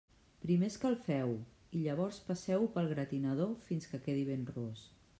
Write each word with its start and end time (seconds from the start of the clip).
Primer 0.45 0.69
escalfeu-ho 0.71 1.35
i 1.79 1.83
llavors 1.83 2.19
passeu-ho 2.31 2.73
pel 2.79 2.91
gratinador 2.97 3.55
fins 3.71 3.91
que 3.93 4.05
quedi 4.09 4.29
ben 4.35 4.53
ros. 4.57 4.93